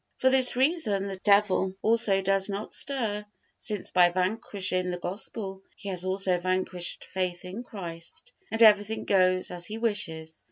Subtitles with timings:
[0.17, 3.23] For this reason the devil also does not stir,
[3.59, 9.51] since by vanquishing the Gospel he has also vanquished faith in Christ, and everything goes
[9.51, 10.39] as he wishes.